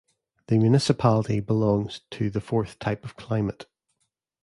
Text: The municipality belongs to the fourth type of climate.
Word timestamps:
The 0.47 0.57
municipality 0.57 1.41
belongs 1.41 2.01
to 2.09 2.31
the 2.31 2.41
fourth 2.41 2.79
type 2.79 3.05
of 3.05 3.15
climate. 3.17 3.67